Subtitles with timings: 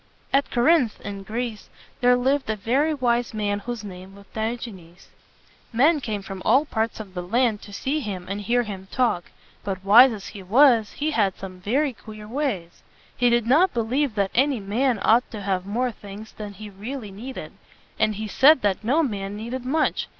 [0.33, 1.69] At Cor inth, in Greece,
[1.99, 5.09] there lived a very wise man whose name was Di og´e nes.
[5.71, 9.25] Men came from all parts of the land to see him and hear him talk.
[9.63, 12.81] But wise as he was, he had some very queer ways.
[13.15, 16.93] He did not believe that any man ought to have more things than he re
[16.95, 17.51] al ly needed;
[17.99, 20.07] and he said that no man needed much.